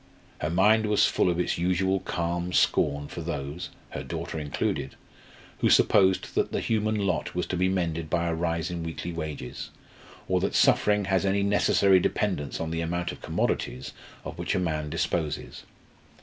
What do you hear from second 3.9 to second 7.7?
her daughter included who supposed that the human lot was to be